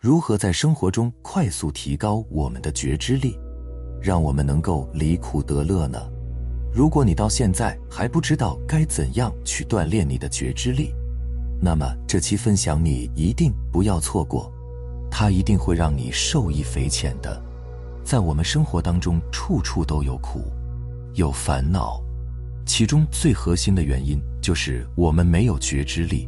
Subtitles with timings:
[0.00, 3.38] 如何在生活中快速提高我们的觉知力，
[4.00, 5.98] 让我们能够离苦得乐呢？
[6.72, 10.94] 如果你到现在还不知道该怎样去锻炼你的觉知力，
[11.60, 14.50] 那么这期分享你一定不要错过，
[15.10, 17.38] 它一定会让你受益匪浅的。
[18.02, 20.50] 在我们生活当中，处处都有苦，
[21.12, 22.02] 有烦恼，
[22.64, 26.26] 其中最核心的原因就是我们没有觉知力，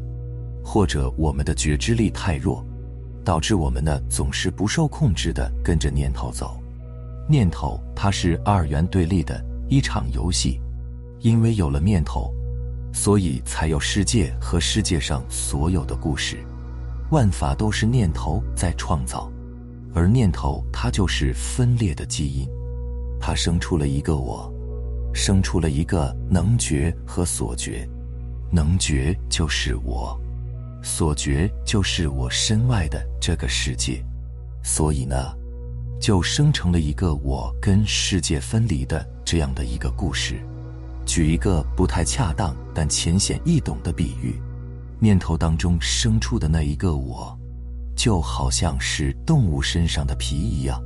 [0.63, 2.63] 或者我们的觉知力太弱，
[3.25, 6.59] 导致我们呢总是不受控制的跟着念头走。
[7.29, 9.43] 念头它是二元对立的。
[9.69, 10.61] 一场游戏，
[11.21, 12.31] 因为有了念头，
[12.93, 16.37] 所以才有世界和世界上所有的故事。
[17.11, 19.33] 万法都是念头在创造，
[19.95, 22.47] 而念头它就是分裂的基因，
[23.19, 24.53] 它生出了一个我，
[25.15, 27.89] 生出了一个能觉和所觉。
[28.51, 30.21] 能觉就是我，
[30.83, 34.05] 所觉就是我身外的这个世界。
[34.63, 35.17] 所以呢，
[36.01, 39.07] 就生成了一个我跟世界分离的。
[39.25, 40.45] 这样的一个故事，
[41.07, 44.39] 举一个不太恰当但浅显易懂的比喻：
[44.99, 47.35] 念头当中生出的那一个我，
[47.97, 50.83] 就好像是动物身上的皮一样，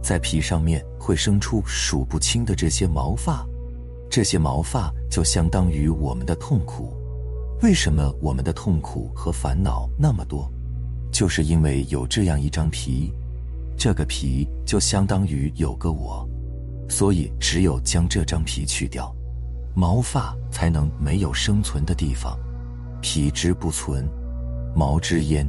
[0.00, 3.44] 在皮上面会生出数不清的这些毛发，
[4.08, 6.94] 这些毛发就相当于我们的痛苦。
[7.62, 10.50] 为什么我们的痛苦和烦恼那么多？
[11.12, 13.12] 就是因为有这样一张皮，
[13.76, 16.26] 这个皮就相当于有个我。
[16.88, 19.14] 所以，只有将这张皮去掉，
[19.74, 22.38] 毛发才能没有生存的地方。
[23.02, 24.08] 皮之不存，
[24.74, 25.46] 毛之焉。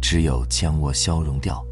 [0.00, 1.64] 只有将我消融掉，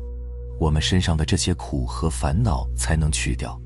[0.59, 3.61] 我们身上的这些苦和烦恼才能去掉。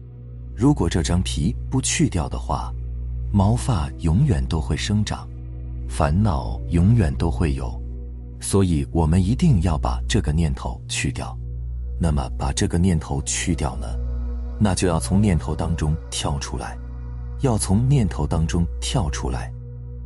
[0.55, 2.73] 如果这张皮不去掉的话，
[3.33, 5.29] 毛发永远都会生长，
[5.89, 7.81] 烦恼永远都会有。
[8.41, 11.37] 所以我们一定要把这个念头去掉。
[12.01, 13.87] 那么，把这个念头去掉呢？
[14.61, 16.77] 那就要从念头当中跳出来，
[17.41, 19.53] 要从念头当中跳出来，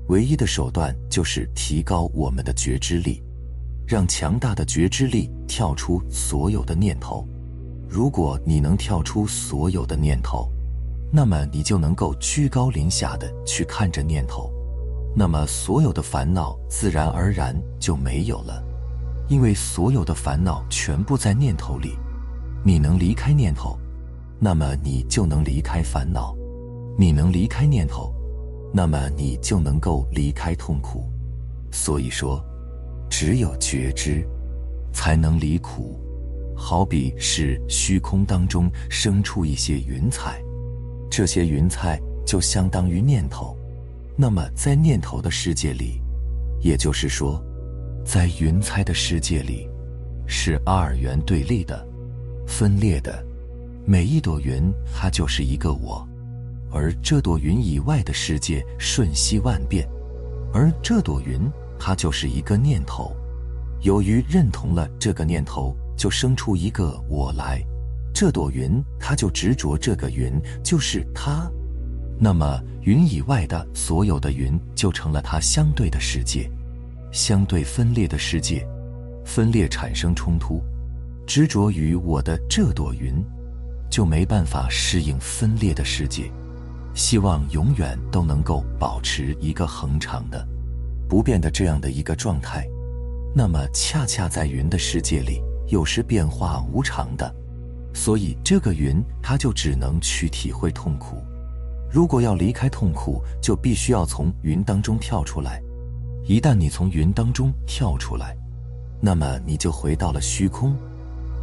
[0.08, 3.22] 唯一的手段就是提高我们的觉知力，
[3.86, 7.26] 让强大的觉知力跳出所有的念头。
[7.88, 10.48] 如果你能跳出所有的念头，
[11.10, 14.52] 那么你就能够居高临下的去看着念头，
[15.14, 18.62] 那么所有的烦恼自然而然就没有了，
[19.28, 21.96] 因为所有的烦恼全部在念头里，
[22.64, 23.76] 你能离开念头。
[24.41, 26.32] 那么你就能离开烦恼，
[26.96, 28.14] 你能离开念头，
[28.72, 31.10] 那么你就能够离开痛苦。
[31.72, 32.40] 所以说，
[33.10, 34.25] 只有觉知，
[34.92, 35.98] 才能离苦。
[36.56, 40.40] 好比是虚空当中生出一些云彩，
[41.10, 43.57] 这些云彩就相当于念头。
[44.20, 46.02] 那么在念头的世界里，
[46.60, 47.40] 也就是说，
[48.04, 49.68] 在云彩的世界里，
[50.26, 51.86] 是二元对立的，
[52.44, 53.24] 分裂的。
[53.86, 56.04] 每一朵云，它就是一个我，
[56.72, 59.88] 而这朵云以外的世界瞬息万变，
[60.52, 63.14] 而这朵云，它就是一个念头。
[63.82, 67.64] 由于认同了这个念头，就生出一个我来。
[68.12, 71.48] 这朵云，它就执着这个云就是它，
[72.18, 76.50] 那么云以外的所有的云就成了它相对的世界，
[77.12, 78.66] 相对分裂的世界，
[79.24, 80.62] 分裂产生冲突，
[81.26, 83.24] 执着于我的这朵云。
[83.90, 86.30] 就没办法适应分裂的世界，
[86.94, 90.46] 希望永远都能够保持一个恒常的、
[91.08, 92.68] 不变的这样的一个状态。
[93.34, 97.34] 那么，恰恰在云的世界里，又是变化无常的，
[97.94, 101.16] 所以这个云它就只能去体会痛苦。
[101.91, 105.62] 如果要离开痛苦，就必须要从云当中跳出来。
[106.25, 108.37] 一旦你从云当中跳出来，
[109.00, 110.76] 那么你就回到了虚空。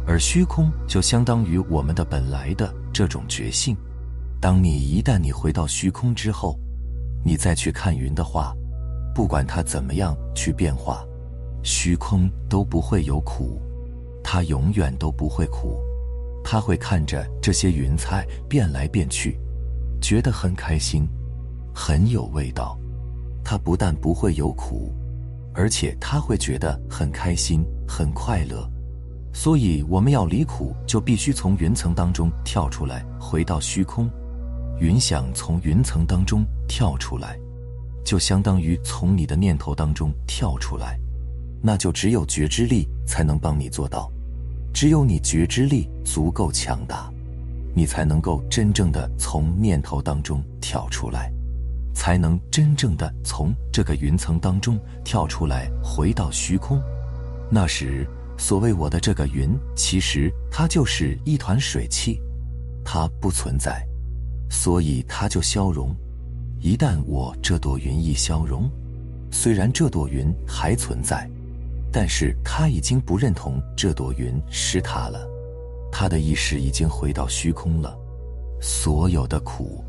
[0.06, 3.76] 而虚空就相当于我们的本来的这种觉性。
[4.40, 6.56] 当你一旦你回到虚空之后，
[7.24, 8.54] 你再去看云的话，
[9.12, 11.04] 不管它怎么样去变化，
[11.64, 13.60] 虚空都不会有苦，
[14.22, 15.80] 它永远都不会苦。
[16.44, 19.36] 它会看着这些云彩变来变去，
[20.06, 21.04] 觉得很开心，
[21.74, 22.78] 很有味道。
[23.42, 24.94] 它不但不会有苦，
[25.52, 28.70] 而且它会觉得很开心，很快乐。
[29.34, 34.08] 所以，我们要离苦，就必须从云层当中跳出来，回到虚空。
[34.78, 37.36] 云想从云层当中跳出来，
[38.04, 40.96] 就相当于从你的念头当中跳出来，
[41.60, 44.08] 那就只有觉知力才能帮你做到。
[44.72, 47.12] 只有你觉知力足够强大，
[47.76, 51.30] 你才能够真正的从念头当中跳出来，
[51.94, 56.80] 才能真正的从这个云层当中跳出来，回到虚空。
[57.50, 58.04] 那时。
[58.38, 62.20] 所谓我的这个云，其实它就是一团水汽，
[62.84, 63.82] 它不存在，
[64.50, 65.96] 所以它就消融。
[66.60, 68.70] 一旦我这朵云一消融，
[69.30, 71.26] 虽然这朵云还存在，
[71.90, 75.26] 但是它已经不认同这朵云是它了，
[75.98, 77.98] 他的意识已经回到虚空了，
[78.60, 79.82] 所有的苦、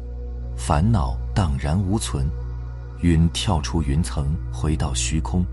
[0.55, 2.25] 烦恼荡然无存。
[3.01, 5.45] 云跳出云层，回到虚空。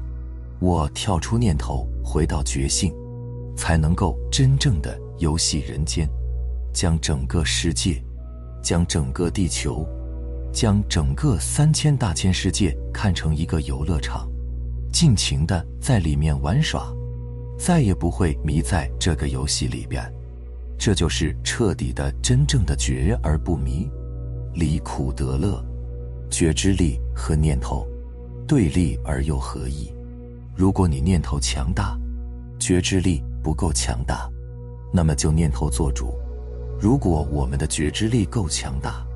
[0.60, 2.94] 我跳出念头，回到觉性，
[3.56, 6.08] 才能够真正的游戏人间，
[6.72, 8.00] 将整个世界，
[8.62, 9.84] 将整个地球，
[10.52, 14.30] 将整个三千大千世界看成一个游乐场，
[14.92, 16.94] 尽情的在里面玩耍，
[17.58, 20.13] 再也不会迷在这个游戏里边。
[20.78, 23.88] 这就是彻底的、真正的觉而不迷，
[24.52, 25.64] 离苦得乐。
[26.30, 27.86] 觉知力和念头
[28.46, 29.92] 对立而又合一。
[30.56, 31.96] 如果你念头强大，
[32.58, 34.28] 觉知力不够强大，
[34.92, 36.06] 那么就念头做主；
[36.80, 39.06] 如果我们的觉知力够强大，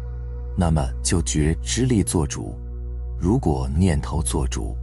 [0.57, 2.55] 那么就觉知力做主；
[3.21, 4.77] 如果念头做主，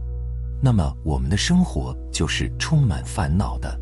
[0.62, 3.78] 那么我们的生活就是充满烦恼的，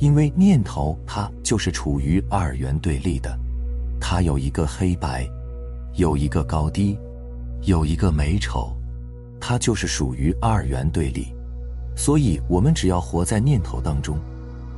[0.00, 3.38] 因为念头它就是处于二元对立的，
[4.00, 5.28] 它有一个黑白，
[5.94, 6.98] 有一个高低，
[7.64, 8.74] 有一个美丑，
[9.38, 11.34] 它就是属于二元对立。
[11.94, 14.18] 所以，我们只要活在念头当中，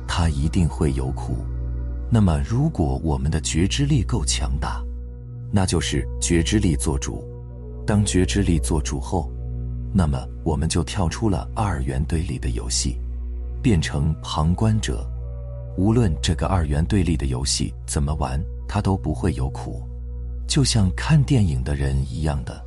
[0.05, 1.37] 它一定会有苦。
[2.11, 4.83] 那么，如果我们的觉知力够强大，
[5.53, 7.23] 那就是觉知力做主。
[7.87, 9.31] 当觉知力做主后，
[9.93, 12.99] 那么我们就跳出了二元对立的游戏，
[13.61, 15.09] 变成旁观者。
[15.77, 19.81] 无论这个二元对立的游戏怎么玩，它都不会有苦，
[20.47, 22.63] 就像看电影的人一样的。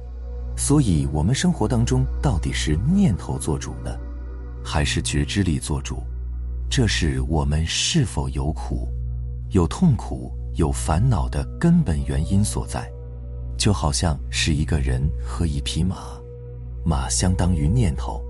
[0.57, 3.95] 所以，我们生活当中到底是念头做主呢？
[4.65, 6.03] 还是觉知力做主，
[6.69, 8.89] 这是我们是否有苦、
[9.51, 12.91] 有痛苦、有烦恼的根本原因所在。
[13.57, 15.97] 就好像是一个人和一匹马，
[16.85, 18.21] 马相当于念头。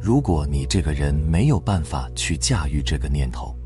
[0.00, 3.56] 如果你这个人没有办法去驾驭这个念头，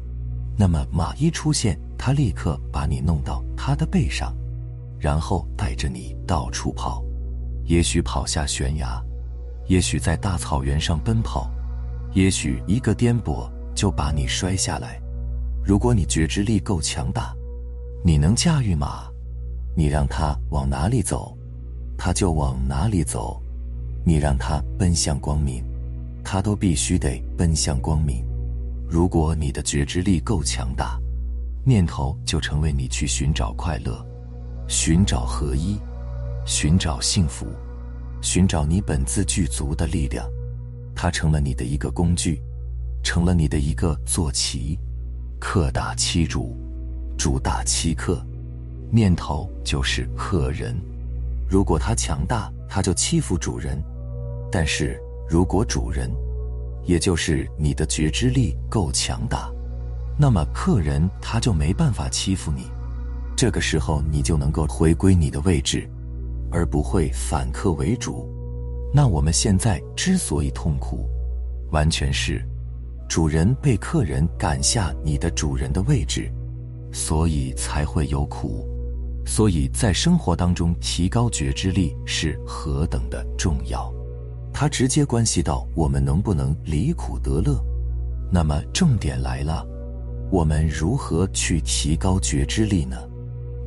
[0.56, 4.34] 那么马一出现，他立刻把你弄到他的背上，
[4.98, 7.02] 然后带着你到处跑，
[7.64, 9.02] 也许跑下悬崖，
[9.66, 11.50] 也许在大草原上奔跑。
[12.12, 15.00] 也许一个颠簸就把你摔下来。
[15.64, 17.34] 如果你觉知力够强大，
[18.04, 19.08] 你能驾驭马，
[19.76, 21.36] 你让它往哪里走，
[21.98, 23.42] 它就往哪里走；
[24.04, 25.64] 你让它奔向光明，
[26.22, 28.24] 它都必须得奔向光明。
[28.94, 30.96] 如果你的觉知力够强大，
[31.64, 34.06] 念头就成为你去寻找快乐、
[34.68, 35.76] 寻找合一、
[36.46, 37.44] 寻找幸福、
[38.22, 40.24] 寻找你本自具足的力量。
[40.94, 42.40] 它成了你的一个工具，
[43.02, 44.78] 成了你的一个坐骑，
[45.40, 46.56] 客打欺主，
[47.18, 48.24] 主打欺客，
[48.92, 50.72] 念头就是客人。
[51.50, 53.76] 如果他强大，他就欺负主人；
[54.52, 54.96] 但是
[55.28, 56.08] 如果主人，
[56.84, 59.50] 也就是你的觉知力够强大，
[60.18, 62.66] 那么客人他就没办法欺负你。
[63.36, 65.88] 这个时候，你就能够回归你的位置，
[66.50, 68.28] 而不会反客为主。
[68.92, 71.08] 那我们现在之所以痛苦，
[71.72, 72.40] 完全是
[73.08, 76.30] 主人被客人赶下你的主人的位置，
[76.92, 78.68] 所以才会有苦。
[79.26, 83.92] 所以在生活当中提高觉知力是何等的重要，
[84.56, 87.60] 它直接关系到我们能不能离苦得乐。
[88.32, 89.66] 那么重点来了，
[90.30, 92.96] 我们如何去提高觉知力呢？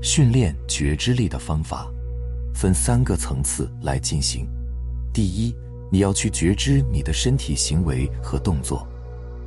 [0.01, 1.91] 训练觉知力的方法
[2.55, 4.47] 分三个层次来进行。
[5.13, 5.53] 第一，
[5.91, 8.87] 你要去觉知你的身体行为和动作。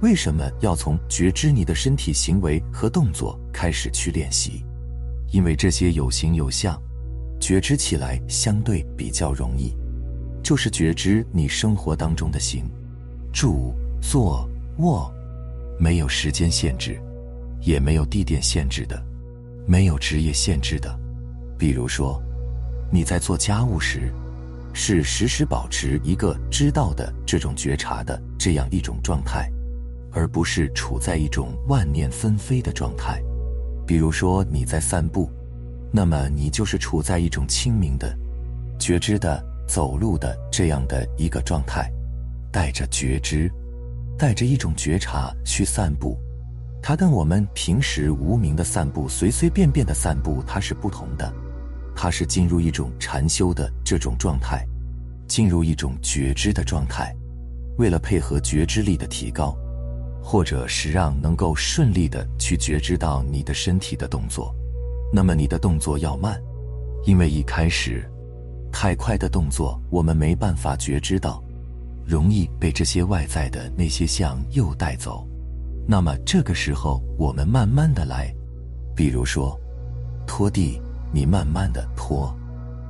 [0.03, 4.63] 为什么要从觉知你的身体行为和动作开始去练习？
[5.33, 6.79] 因为这些有形有相，
[7.41, 9.75] 觉知起来相对比较容易。
[10.43, 12.65] 就是觉知你生活当中的行、
[13.33, 15.13] 住、坐、卧，
[15.79, 17.01] 没有时间限制，
[17.61, 19.03] 也没有地点限制的，
[19.67, 20.99] 没有职业限制的。
[21.59, 22.21] 比如说，
[22.91, 24.13] 你在做家务时。
[24.73, 29.51] 是时时保持一个知道的这种觉察的这样一种状态，
[30.13, 33.21] 而不是处在一种万念纷飞的状态。
[33.85, 35.29] 比如说你在散步，
[35.91, 38.17] 那么你就是处在一种清明的、
[38.79, 41.89] 觉知的走路的这样的一个状态，
[42.51, 43.49] 带着觉知，
[44.19, 46.19] 带着一种觉察去散步。
[46.83, 51.33] 它跟我们平时无名的散步、随随便便的散步，它是不同的。
[51.95, 54.67] 它是进入一种禅修的这种状态，
[55.29, 57.15] 进入一种觉知的状态。
[57.79, 59.57] 为了配合觉知力的提高，
[60.21, 64.53] 或者是让能够顺利的去觉知到你的身体的动作，
[65.13, 66.37] 那么你的动作要慢，
[67.05, 68.05] 因为一开始
[68.73, 71.43] 太快的动作我们没办法觉知到，
[72.07, 75.27] 容易被这些外在的那些相又带走。
[75.87, 78.33] 那么这个时候我们慢慢的来，
[78.95, 79.59] 比如说
[80.27, 80.81] 拖地，
[81.13, 82.33] 你慢慢的拖；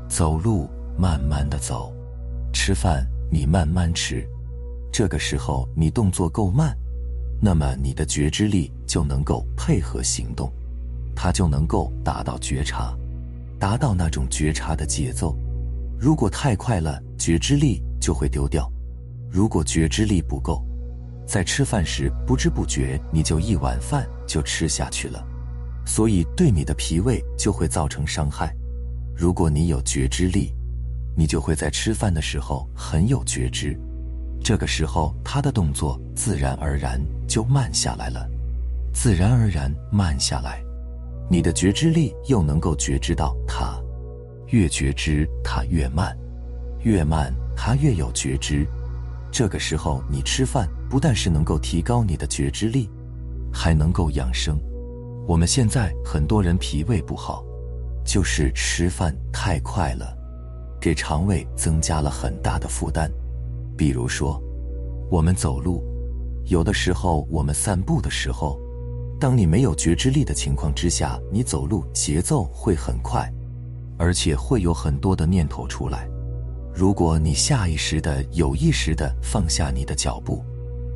[0.09, 0.69] 走路，
[0.99, 1.93] 慢慢的走；
[2.53, 4.27] 吃饭，你慢慢吃。
[4.93, 6.77] 这个时候你动作够慢。
[7.41, 10.53] 那么你的觉知力就能够配合行动，
[11.17, 12.95] 它就能够达到觉察，
[13.59, 15.35] 达到那种觉察的节奏。
[16.01, 18.65] 如果太快了，觉知力就会丢掉；
[19.31, 20.65] 如果觉知力不够，
[21.27, 25.23] 在吃饭时不知不觉你就一碗饭就吃下去了，
[25.85, 28.51] 所以对你的脾胃就会造成伤害。
[29.15, 30.55] 如果你有觉知力，
[31.15, 33.79] 你就会在吃饭的时候很有觉知。
[34.43, 38.27] 这个时候，他的动作自然而然就慢下来了，
[38.95, 40.63] 自然而然慢下来，
[41.31, 43.79] 你的觉知力又能够觉知到他，
[44.51, 46.17] 越觉知它越慢，
[46.83, 48.67] 越慢它越有觉知。
[49.33, 52.91] 这个时候，你吃饭不但是能够提高你的觉知力，
[53.53, 54.59] 还能够养生。
[55.27, 57.45] 我们现在很多人脾胃不好，
[58.05, 60.17] 就是吃饭太快了，
[60.81, 63.09] 给肠胃增加了很大的负担。
[63.77, 64.43] 比如说，
[65.09, 65.85] 我们走路，
[66.47, 68.59] 有的时候我们散步的时候，
[69.21, 73.33] 当你没有觉知力的情况之下，你走路节奏会很快，
[74.01, 76.09] 而且会有很多的念头出来。
[76.75, 80.43] 如果你下意识的、有意识的放下你的脚步，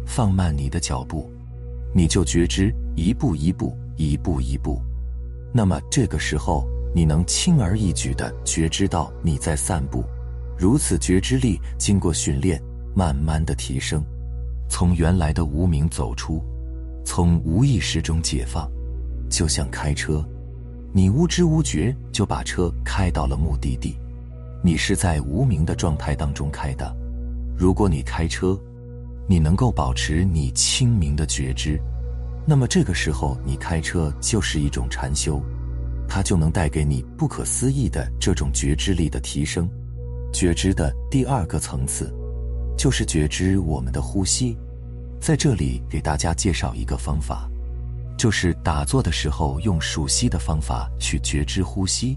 [0.07, 1.31] 放慢你的脚步，
[1.95, 4.81] 你就觉知一步一步、一步一步，
[5.53, 10.03] 那么这个时候你能轻而易举的觉知到你在散步。
[10.57, 12.61] 如此觉知力经过训练。
[12.97, 14.05] 慢慢的提升，
[14.69, 16.41] 从原来的无名走出，
[17.05, 18.71] 从无意识中解放，
[19.29, 20.25] 就像开车，
[20.97, 23.97] 你无知无觉就把车开到了目的地，
[24.63, 26.95] 你是在无名的状态当中开的。
[27.59, 28.57] 如果你开车，
[29.27, 31.81] 你能够保持你清明的觉知，
[32.47, 35.43] 那么这个时候你开车就是一种禅修，
[36.07, 39.69] 它就能带给你不可思议的这种觉知力的提升。
[40.33, 42.09] 觉知的第二个层次。
[42.77, 44.57] 就是觉知我们的呼吸，
[45.21, 47.49] 在这里给大家介绍一个方法，
[48.25, 52.16] 就是打坐的时候用数息的方法去觉知呼吸，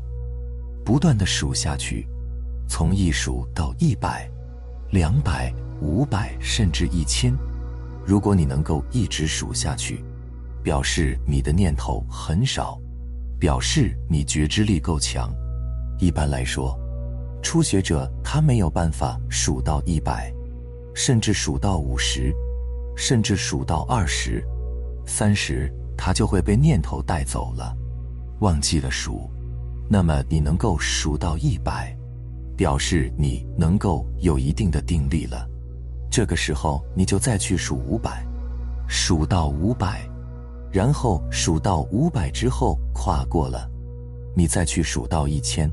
[0.86, 2.08] 不断的数下去，
[2.66, 4.26] 从一数到一百、
[4.90, 7.36] 两百、五百，甚至一千。
[8.06, 10.02] 如果你能够一直数下去，
[10.64, 12.80] 表示你的念头很少，
[13.38, 15.30] 表示你觉知力够强。
[16.00, 16.80] 一般来说，
[17.44, 20.34] 初学者他没有办法数到一百。
[20.96, 22.34] 甚至数到五十，
[22.96, 24.42] 甚至数到二十、
[25.06, 27.76] 三十，他就会被念头带走了，
[28.40, 29.30] 忘记了数。
[29.90, 31.96] 那么你能够数到一百，
[32.56, 35.48] 表示你能够有一定的定力了。
[36.10, 38.26] 这个时候你就再去数五百，
[38.88, 40.08] 数到五百，
[40.72, 43.70] 然后数到五百之后跨过了，
[44.36, 45.72] 你再去数到一千。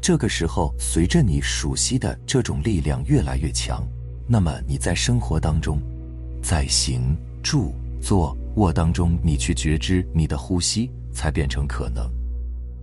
[0.00, 3.82] 这个时候随着你数息的这种力量越来越强。
[4.26, 5.78] 那么你在生活当中，
[6.42, 12.08] 在行住坐卧当中，你去觉知你的呼吸，才变成可能。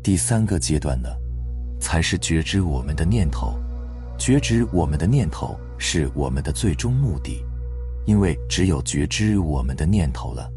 [0.03, 1.09] 第三个阶段呢，
[1.79, 3.57] 才是觉知我们的念头。
[4.17, 7.43] 觉知我们的念头是我们的最终目的，
[8.05, 10.51] 因为只有觉知我们的念头了，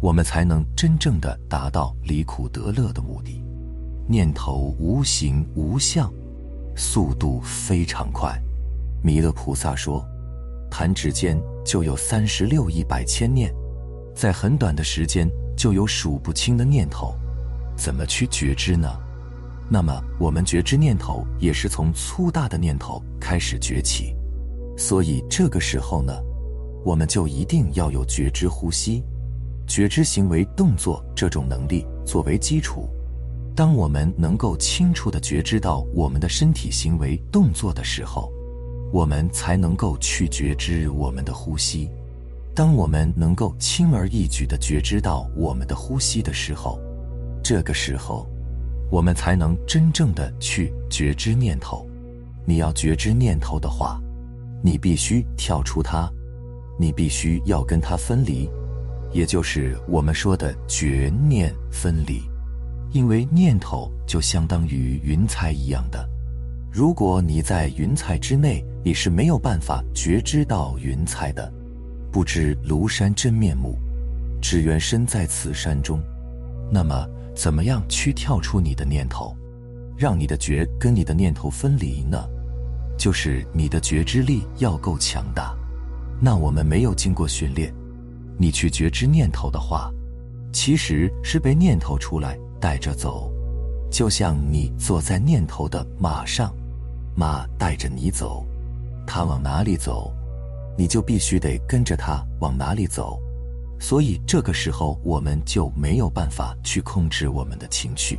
[0.00, 3.42] 我们才能真正的达到离苦得乐的目的。
[4.06, 6.12] 念头无形无相，
[6.76, 8.40] 速度非常快。
[9.02, 10.04] 弥勒菩萨说。
[10.72, 13.52] 弹指间就有三十六亿百千念，
[14.14, 17.14] 在很短的时间就有数不清的念头，
[17.76, 18.88] 怎么去觉知呢？
[19.68, 24.14] 那么我们觉知念头也是从粗大的念头开始崛起，
[24.76, 26.12] 所以这个时候呢，
[26.84, 29.02] 我们就一定要有觉知呼吸、
[29.66, 32.88] 觉知行为动作这种能力作为基础。
[33.54, 38.30] 当我们能够清楚的觉知到我们的身体行为动作的时候。
[38.92, 41.88] 我们才能够去觉知我们的呼吸。
[42.60, 46.78] 当我们能够轻而易举的觉知到我们的呼吸的时候，
[47.42, 48.28] 这个时候，
[48.90, 51.88] 我们才能真正的去觉知念头。
[52.44, 53.98] 你要觉知念头的话，
[54.62, 56.06] 你必须跳出它，
[56.78, 58.46] 你必须要跟它分离，
[59.10, 62.20] 也就是我们说的觉念分离。
[62.92, 66.06] 因为念头就相当于云彩一样的。
[66.70, 71.50] 如果你在云彩之内，你是没有办法觉知到云彩的。
[72.12, 73.78] 不知庐山真面目，
[74.42, 76.00] 只缘身在此山中。
[76.70, 79.36] 那么，怎么样去跳出你的念头，
[79.96, 82.28] 让你的觉跟你的念头分离呢？
[82.98, 85.56] 就是你的觉知力要够强大。
[86.20, 87.72] 那我们没有经过训练，
[88.36, 89.90] 你去觉知念头的话，
[90.52, 93.32] 其实是被念头出来带着走，
[93.90, 96.52] 就像你坐在念头的马上，
[97.14, 98.44] 马带着你走，
[99.06, 100.12] 它往哪里走，
[100.76, 103.20] 你就必须得跟着它往哪里走。
[103.78, 108.18] 所以这个时候，我们就没有办法去控制我们的情绪，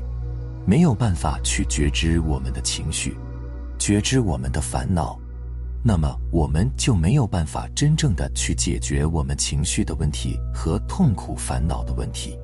[0.65, 3.15] 没有办法去觉知我们的情绪，
[3.77, 5.20] 觉知我们的烦恼。
[5.84, 12.38] 那么我们就没有办法真正的去解决我们情绪的问题和痛苦烦恼的问题。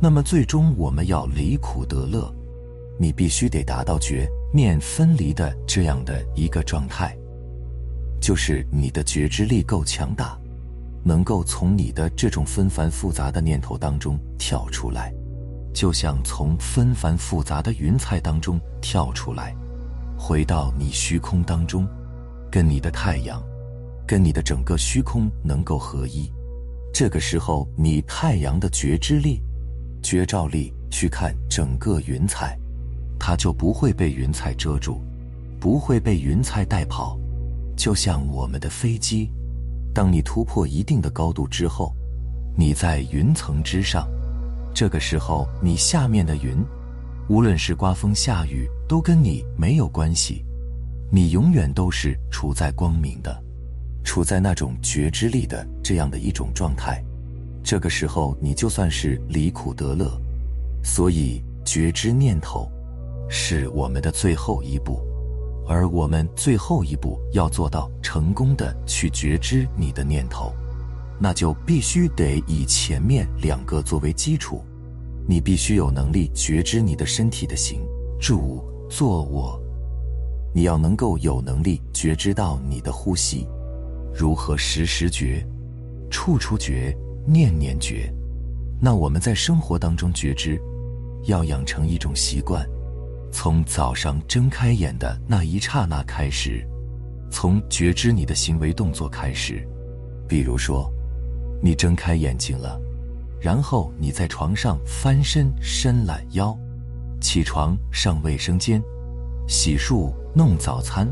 [0.00, 2.32] 那么最终我们要离苦得乐，
[2.96, 7.17] 你必须得达到觉念分离的这样的一个状态，
[8.20, 10.38] 就是你的觉知力够强大，
[11.04, 15.12] 能够从你的这种纷繁复杂的念头当中跳出来，
[15.72, 19.54] 就像从纷繁复杂的云彩当中跳出来，
[20.18, 21.86] 回到你虚空当中。
[22.50, 23.42] 跟你的太阳，
[24.06, 26.32] 跟你的整个虚空能够合一，
[26.94, 29.42] 这个时候你太阳的觉知力、
[30.02, 32.58] 觉照力去看整个云彩，
[33.20, 35.02] 它就不会被云彩遮住，
[35.60, 37.18] 不会被云彩带跑。
[37.78, 39.30] 就像我们的飞机，
[39.94, 41.94] 当你突破一定的高度之后，
[42.56, 44.08] 你在云层之上，
[44.74, 46.56] 这个时候你下面的云，
[47.28, 50.44] 无论是刮风下雨，都跟你没有关系。
[51.08, 53.40] 你永远都是处在光明的，
[54.02, 57.00] 处在那种觉知力的这样的一种状态。
[57.62, 60.20] 这个时候，你就算是离苦得乐。
[60.82, 62.68] 所以，觉知念头
[63.28, 65.00] 是我们的最后一步，
[65.68, 70.50] 而我们最后一步要做到成功的去觉知你的念头，
[71.20, 74.64] 那就必须得以前面两个作为基础。
[75.26, 77.82] 你必须有能力觉知你的身体的行、
[78.18, 79.60] 住、坐、卧。
[80.54, 83.46] 你要能够有能力觉知到你的呼吸，
[84.14, 85.46] 如何时时觉、
[86.10, 88.10] 处处觉、念念觉。
[88.80, 90.58] 那我们在生活当中觉知，
[91.24, 92.66] 要养成一种习惯，
[93.30, 96.66] 从早上睁开眼的那一刹那开始，
[97.30, 99.66] 从觉知你的行为动作开始。
[100.28, 100.92] 比如说，
[101.62, 102.80] 你睁开眼睛了，
[103.40, 106.56] 然后你在床上翻身、伸懒腰，
[107.20, 108.82] 起床上卫生间。
[109.46, 111.08] 洗漱、弄早餐、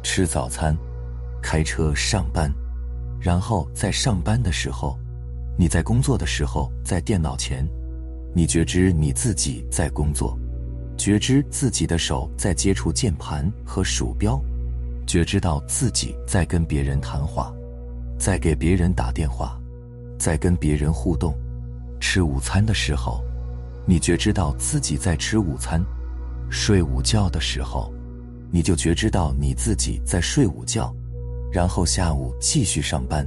[0.00, 0.76] 吃早餐、
[1.42, 2.48] 开车上班，
[3.20, 4.96] 然后在上班的时候，
[5.58, 7.66] 你在工作的时候，在电脑前，
[8.32, 10.38] 你觉知你自己在工作，
[10.96, 14.40] 觉知自己的手在接触键盘和鼠标，
[15.06, 17.52] 觉知到自己在跟别人谈话，
[18.18, 19.60] 在给别人打电话，
[20.18, 21.34] 在跟别人互动。
[22.00, 23.22] 吃午餐的时候，
[23.86, 25.84] 你觉知到自己在吃午餐。
[26.50, 27.92] 睡午觉的时候，
[28.50, 30.94] 你就觉知到你自己在睡午觉，
[31.50, 33.26] 然后下午继续上班。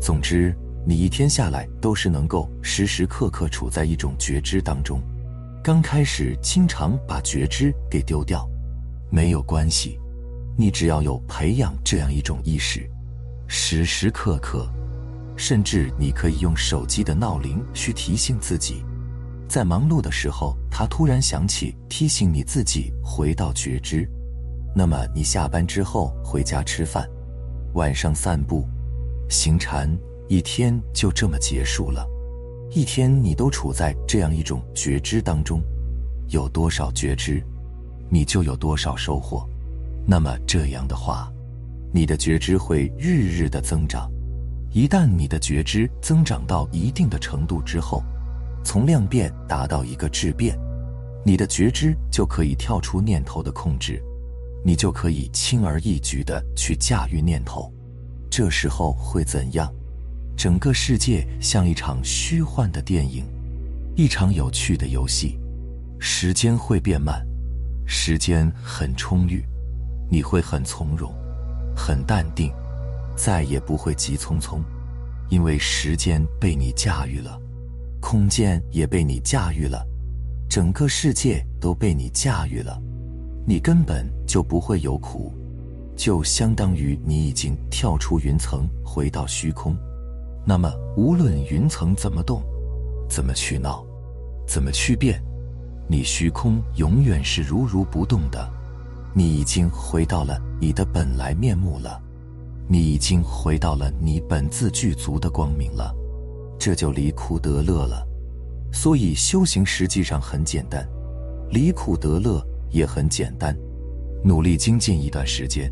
[0.00, 0.54] 总之，
[0.86, 5.00] 你一天下来都是能够时时刻刻处在一种觉知当中。
[5.62, 8.48] 刚开始经常把觉知给丢掉，
[9.10, 9.98] 没有关系，
[10.56, 12.88] 你只要有培养这样一种意识，
[13.46, 14.66] 时时刻刻，
[15.36, 18.82] 甚至你可以用手机的闹铃去提醒自己。
[19.46, 24.08] 在忙碌的时候，他突然想起提醒你自己回到觉知。
[24.74, 27.06] 那么你下班之后回家吃饭，
[27.74, 28.66] 晚上散步，
[29.28, 29.90] 行禅，
[30.28, 32.06] 一天就这么结束了。
[32.78, 35.60] 一天你都处在这样一种觉知当中，
[36.28, 37.42] 有多少觉知，
[38.08, 39.44] 你就有多少收获。
[40.06, 41.28] 那么这样的话，
[41.92, 44.08] 你的觉知会日日的增长。
[44.70, 48.00] 一旦你的觉知增长到一定的程度之后，
[48.62, 50.56] 从量变达到一个质变，
[51.26, 54.00] 你的觉知就可以跳出念头的控制，
[54.64, 57.72] 你就可以轻而易举的去驾驭念头。
[58.30, 59.68] 这时候会怎样？
[60.38, 63.26] 整个世界像一场虚幻的电影，
[63.96, 65.36] 一场有趣的游戏。
[65.98, 67.26] 时间会变慢，
[67.84, 69.44] 时间很充裕，
[70.08, 71.12] 你会很从容，
[71.76, 72.52] 很淡定，
[73.16, 74.60] 再也不会急匆匆，
[75.28, 77.36] 因为时间被你驾驭了。
[78.00, 79.84] 空间也被你驾驭了，
[80.48, 82.80] 整个世界都被你驾驭了，
[83.44, 85.34] 你根本就不会有苦，
[85.96, 89.76] 就相当于你已经跳出云层回到虚空。
[90.48, 92.42] 那么，无论云层怎么动，
[93.06, 93.84] 怎么去闹，
[94.46, 95.22] 怎么去变，
[95.86, 98.50] 你虚空永远是如如不动的。
[99.12, 102.00] 你已经回到了你的本来面目了，
[102.66, 105.94] 你已经回到了你本自具足的光明了。
[106.58, 108.02] 这就离苦得乐了。
[108.72, 110.88] 所以修行实际上很简单，
[111.50, 113.54] 离苦得乐也很简单。
[114.24, 115.70] 努力精进一段时间，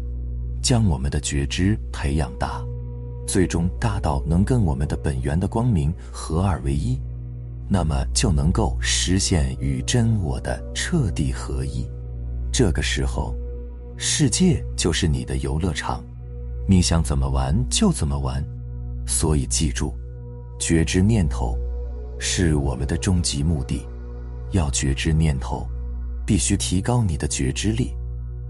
[0.63, 2.63] 将我们的觉知培养大，
[3.27, 6.99] 最终大到能跟我们的本源的光明合二为一，
[7.69, 11.87] 那么就能够实现与真我的彻底合一。
[12.53, 13.35] 这个时候，
[13.97, 16.03] 世界就是你的游乐场，
[16.69, 18.43] 你想怎么玩就怎么玩。
[19.07, 19.95] 所以记住，
[20.59, 21.59] 觉知念头。
[22.19, 23.87] 是我们的终极目的。
[24.53, 25.67] 要觉知念头，
[26.25, 27.95] 必须提高你的觉知力。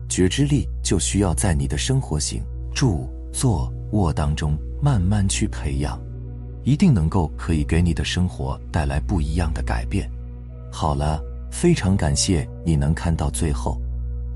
[0.08, 6.00] 觉知力就需要在你的生活行、住、坐、卧当中慢慢去培养，
[6.64, 10.10] 一定能够可以给你的生活带来不一样的改变。
[10.70, 13.80] 好了，非常感谢你能看到最后，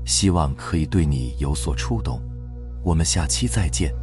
[0.05, 2.19] 希望可以对你有所触动。
[2.83, 3.93] 我们下期再见。